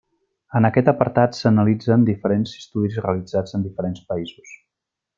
En 0.59 0.67
aquest 0.69 0.87
apartat 0.93 1.37
s'analitzen 1.41 2.07
diferents 2.09 2.57
estudis 2.63 2.99
realitzats 3.07 3.57
en 3.59 3.71
diferents 3.71 4.05
països. 4.13 4.61